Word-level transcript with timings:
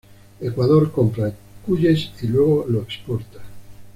Ecuador 0.39 0.89
compra 0.91 1.31
cuyes 1.63 2.09
y 2.23 2.25
luego 2.27 2.65
lo 2.67 2.81
exporta. 2.81 3.37